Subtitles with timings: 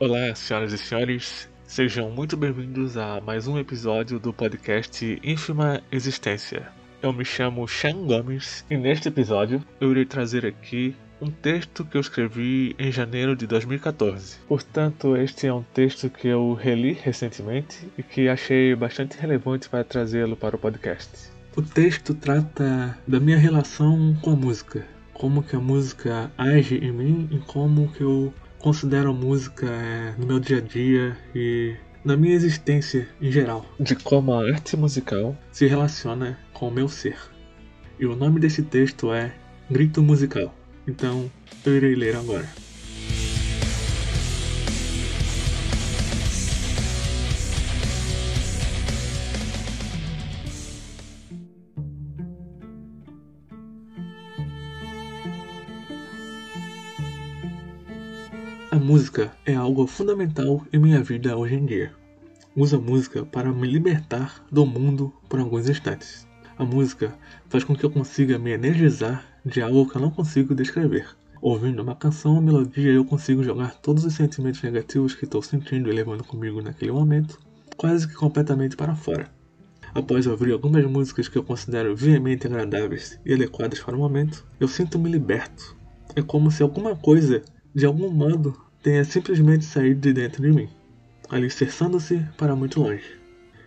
[0.00, 6.68] Olá, senhoras e senhores, sejam muito bem-vindos a mais um episódio do podcast Ínfima Existência.
[7.02, 11.98] Eu me chamo Sean Gomes e neste episódio eu irei trazer aqui um texto que
[11.98, 14.38] eu escrevi em janeiro de 2014.
[14.48, 19.84] Portanto, este é um texto que eu reli recentemente e que achei bastante relevante para
[19.84, 21.10] trazê-lo para o podcast.
[21.54, 26.90] O texto trata da minha relação com a música, como que a música age em
[26.90, 31.74] mim e como que eu considero a música é, no meu dia a dia e
[32.04, 36.88] na minha existência em geral, de como a arte musical se relaciona com o meu
[36.88, 37.16] ser.
[37.98, 39.34] E o nome desse texto é
[39.70, 40.54] Grito Musical.
[40.86, 41.30] Então,
[41.64, 42.48] eu irei ler agora.
[58.90, 61.92] Música é algo fundamental em minha vida hoje em dia.
[62.56, 66.26] Uso a música para me libertar do mundo por alguns instantes.
[66.58, 67.16] A música
[67.48, 71.06] faz com que eu consiga me energizar de algo que eu não consigo descrever.
[71.40, 75.88] Ouvindo uma canção ou melodia, eu consigo jogar todos os sentimentos negativos que estou sentindo
[75.88, 77.38] e levando comigo naquele momento,
[77.76, 79.30] quase que completamente para fora.
[79.94, 84.66] Após ouvir algumas músicas que eu considero veemente agradáveis e adequadas para o momento, eu
[84.66, 85.76] sinto-me liberto.
[86.16, 87.40] É como se alguma coisa,
[87.72, 90.68] de algum modo, tenha simplesmente saído de dentro de mim,
[91.28, 93.20] alicerçando-se para muito longe.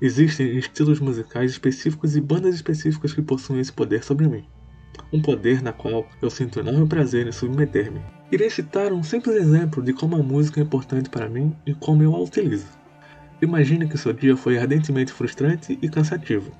[0.00, 4.44] Existem estilos musicais específicos e bandas específicas que possuem esse poder sobre mim
[5.12, 8.00] um poder na qual eu sinto enorme prazer em submeter-me.
[8.30, 12.02] Irei citar um simples exemplo de como a música é importante para mim e como
[12.02, 12.66] eu a utilizo.
[13.40, 16.50] Imagine que seu dia foi ardentemente frustrante e cansativo.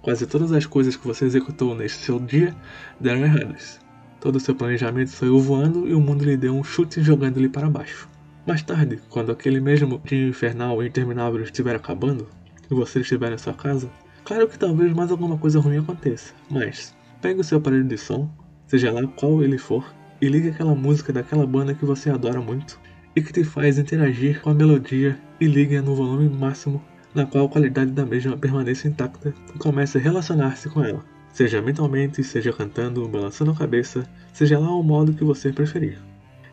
[0.00, 2.54] Quase todas as coisas que você executou neste seu dia
[2.98, 3.78] deram erradas.
[4.22, 8.08] Todo seu planejamento saiu voando e o mundo lhe deu um chute jogando-lhe para baixo.
[8.46, 12.26] Mais tarde, quando aquele mesmo dia infernal e interminável estiver acabando,
[12.70, 13.90] e você estiver em sua casa,
[14.24, 18.28] claro que talvez mais alguma coisa ruim aconteça, mas Pegue o seu aparelho de som,
[18.66, 22.80] seja lá qual ele for, e ligue aquela música daquela banda que você adora muito
[23.14, 26.82] e que te faz interagir com a melodia e ligue-a no volume máximo,
[27.14, 31.60] na qual a qualidade da mesma permaneça intacta e comece a relacionar-se com ela, seja
[31.60, 35.98] mentalmente, seja cantando, balançando a cabeça, seja lá o modo que você preferir.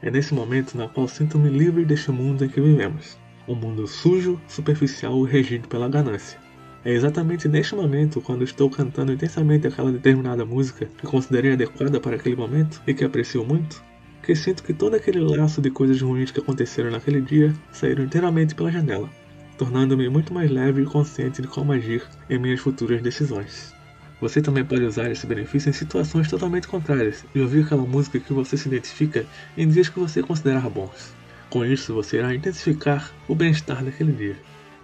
[0.01, 3.17] É nesse momento na qual sinto-me livre deste mundo em que vivemos,
[3.47, 6.39] um mundo sujo, superficial e regido pela ganância
[6.83, 12.15] é exatamente neste momento, quando estou cantando intensamente aquela determinada música que considerei adequada para
[12.15, 13.83] aquele momento e que aprecio muito,
[14.23, 18.55] que sinto que todo aquele laço de coisas ruins que aconteceram naquele dia saíram inteiramente
[18.55, 19.09] pela janela,
[19.57, 23.73] tornando-me muito mais leve e consciente de como agir em minhas futuras decisões.
[24.21, 28.33] Você também pode usar esse benefício em situações totalmente contrárias e ouvir aquela música que
[28.33, 29.25] você se identifica
[29.57, 31.13] em dias que você considerar bons.
[31.49, 34.35] Com isso, você irá intensificar o bem-estar daquele dia.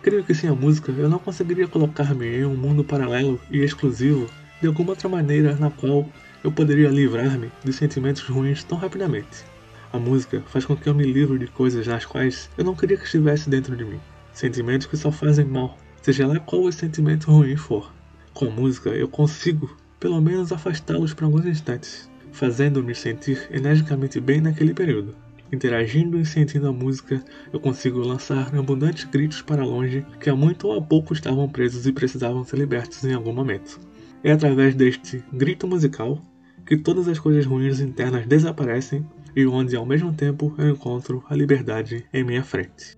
[0.02, 4.30] Creio que sem a música eu não conseguiria colocar-me em um mundo paralelo e exclusivo
[4.62, 6.10] de alguma outra maneira na qual
[6.44, 9.44] eu poderia livrar-me de sentimentos ruins tão rapidamente.
[9.92, 12.98] A música faz com que eu me livre de coisas nas quais eu não queria
[12.98, 14.00] que estivesse dentro de mim.
[14.34, 17.92] Sentimentos que só fazem mal, seja lá qual o sentimento ruim for.
[18.36, 24.74] Com música eu consigo, pelo menos, afastá-los por alguns instantes, fazendo-me sentir energicamente bem naquele
[24.74, 25.16] período.
[25.54, 30.68] Interagindo e sentindo a música, eu consigo lançar abundantes gritos para longe que há muito
[30.68, 33.80] ou há pouco estavam presos e precisavam ser libertos em algum momento.
[34.22, 36.22] É através deste grito musical
[36.66, 41.36] que todas as coisas ruins internas desaparecem e onde ao mesmo tempo eu encontro a
[41.36, 42.98] liberdade em minha frente.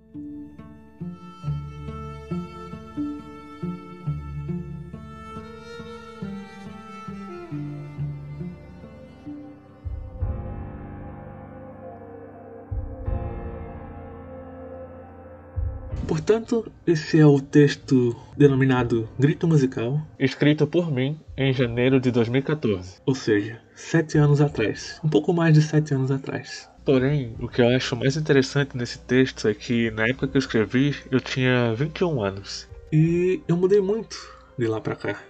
[16.07, 23.01] Portanto, esse é o texto denominado Grito Musical, escrito por mim em janeiro de 2014,
[23.05, 26.69] ou seja, sete anos atrás, um pouco mais de sete anos atrás.
[26.85, 30.39] Porém, o que eu acho mais interessante nesse texto é que na época que eu
[30.39, 34.17] escrevi eu tinha 21 anos e eu mudei muito
[34.57, 35.21] de lá para cá.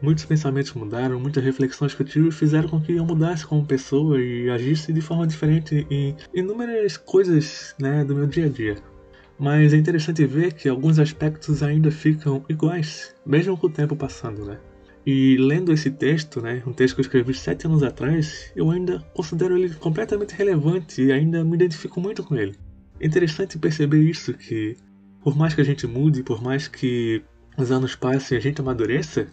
[0.00, 4.18] Muitos pensamentos mudaram, muitas reflexões que eu tive fizeram com que eu mudasse como pessoa
[4.18, 8.76] e agisse de forma diferente em inúmeras coisas né, do meu dia a dia.
[9.38, 14.44] Mas é interessante ver que alguns aspectos ainda ficam iguais, mesmo com o tempo passando,
[14.44, 14.58] né?
[15.06, 19.00] E lendo esse texto, né, um texto que eu escrevi sete anos atrás, eu ainda
[19.12, 22.54] considero ele completamente relevante e ainda me identifico muito com ele.
[22.98, 24.76] É interessante perceber isso, que
[25.22, 27.22] por mais que a gente mude, por mais que
[27.58, 29.26] os anos passem e a gente amadureça,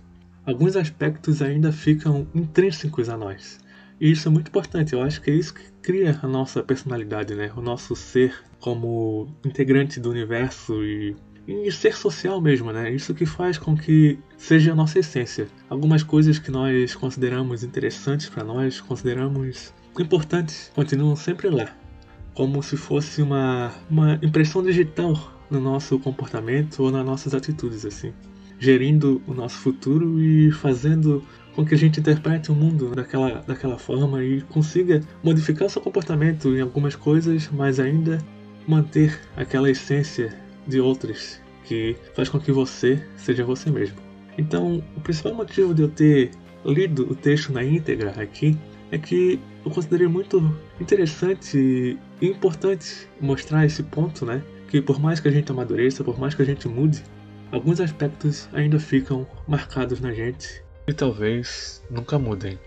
[0.45, 3.59] alguns aspectos ainda ficam intrínsecos a nós.
[4.01, 7.35] E isso é muito importante, eu acho que é isso que cria a nossa personalidade,
[7.35, 7.51] né?
[7.55, 11.15] O nosso ser como integrante do universo e,
[11.47, 12.91] e ser social mesmo, né?
[12.91, 15.47] Isso que faz com que seja a nossa essência.
[15.69, 21.69] Algumas coisas que nós consideramos interessantes para nós, consideramos importantes, continuam sempre lá,
[22.33, 28.11] como se fosse uma, uma impressão digital no nosso comportamento ou nas nossas atitudes, assim,
[28.57, 31.23] gerindo o nosso futuro e fazendo
[31.55, 36.49] com que a gente interprete o mundo daquela, daquela forma e consiga modificar seu comportamento
[36.55, 38.19] em algumas coisas, mas ainda
[38.67, 40.33] manter aquela essência
[40.67, 43.97] de outras que faz com que você seja você mesmo.
[44.37, 46.31] Então, o principal motivo de eu ter
[46.65, 48.57] lido o texto na íntegra aqui
[48.91, 54.43] é que eu considerei muito interessante e importante mostrar esse ponto, né?
[54.67, 57.03] Que por mais que a gente amadureça, por mais que a gente mude,
[57.51, 62.59] alguns aspectos ainda ficam marcados na gente e talvez nunca mudem.